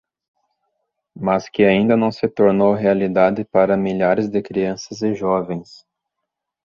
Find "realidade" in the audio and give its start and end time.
2.73-3.45